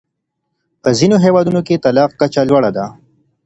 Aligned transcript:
په 0.81 0.89
ځینو 0.99 1.15
هېوادونو 1.25 1.61
کې 1.67 1.75
د 1.77 1.81
طلاق 1.85 2.11
کچه 2.19 2.41
لوړه 2.49 2.69
ده. 2.77 2.85